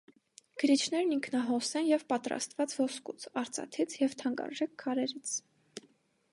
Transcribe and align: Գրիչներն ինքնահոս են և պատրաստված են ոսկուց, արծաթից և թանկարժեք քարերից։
Գրիչներն 0.61 1.11
ինքնահոս 1.17 1.69
են 1.81 1.85
և 1.89 2.07
պատրաստված 2.15 2.75
են 2.77 2.81
ոսկուց, 2.85 3.29
արծաթից 3.45 3.97
և 4.01 4.19
թանկարժեք 4.23 4.77
քարերից։ 4.87 5.39